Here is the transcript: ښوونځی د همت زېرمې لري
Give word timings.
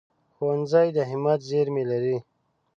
ښوونځی 0.35 0.87
د 0.97 0.97
همت 1.11 1.39
زېرمې 1.49 1.83
لري 1.91 2.17